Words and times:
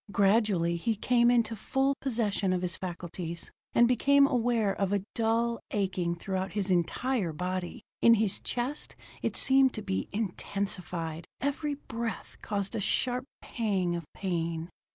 Gradually 0.11 0.77
he 0.77 0.95
came 0.95 1.29
into 1.29 1.55
full 1.55 1.93
possession 2.01 2.53
of 2.53 2.63
his 2.63 2.75
faculties 2.75 3.51
and 3.73 3.87
became 3.87 4.25
aware 4.25 4.73
of 4.73 4.91
a 4.91 5.03
dull 5.13 5.59
aching 5.69 6.15
throughout 6.15 6.53
his 6.53 6.71
entire 6.71 7.31
body. 7.31 7.83
In 8.01 8.15
his 8.15 8.39
chest 8.39 8.95
it 9.21 9.37
seemed 9.37 9.75
to 9.75 9.83
be 9.83 10.09
intensified; 10.11 11.27
every 11.39 11.75
breath 11.75 12.37
caused 12.41 12.73
a 12.73 12.79
sharp 12.81 13.25
pang 13.43 13.95
of 13.95 14.03
pain. 14.15 14.69